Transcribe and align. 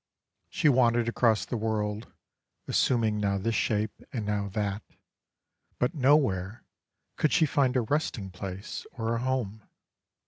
She 0.49 0.67
wandered 0.67 1.07
across 1.07 1.45
the 1.45 1.57
world, 1.57 2.11
assuming 2.67 3.19
now 3.19 3.37
this 3.37 3.53
shape 3.53 4.01
and 4.11 4.25
now 4.25 4.49
that, 4.49 4.81
but 5.77 5.93
nowhere 5.93 6.63
could 7.17 7.31
she 7.31 7.45
find 7.45 7.77
a 7.77 7.81
resting 7.81 8.31
place 8.31 8.87
or 8.93 9.13
a 9.13 9.19
home. 9.19 9.61